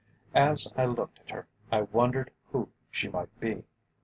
[0.33, 3.61] As I looked at her I wondered who she might be.